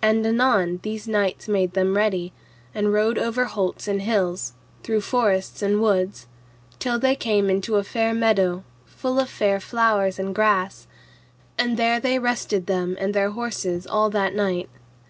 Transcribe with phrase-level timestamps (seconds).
[0.00, 2.32] And anon these knights made them ready,
[2.74, 6.26] and rode over holts and hills, through forests and woods,
[6.78, 10.86] till they came into a fair meadow full of fair flowers and grass;
[11.58, 14.70] and there they rested them and their horses all that night.